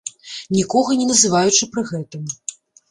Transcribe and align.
Нікога 0.57 0.97
не 1.03 1.11
называючы 1.11 1.63
пры 1.77 1.81
гэтым. 1.95 2.23